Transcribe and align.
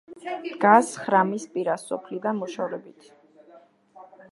დგას 0.53 0.89
ხრამის 1.01 1.45
პირას, 1.57 1.85
სოფლიდან 1.91 2.41
მოშორებით. 2.41 3.13